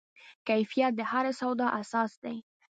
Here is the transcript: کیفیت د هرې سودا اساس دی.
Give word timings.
کیفیت 0.47 0.91
د 0.97 1.01
هرې 1.11 1.33
سودا 1.39 1.67
اساس 1.81 2.11
دی. 2.23 2.37